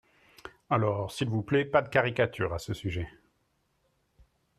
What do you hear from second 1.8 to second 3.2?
de caricature à ce sujet.